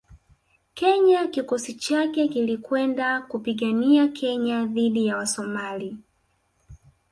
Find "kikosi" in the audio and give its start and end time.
1.27-1.73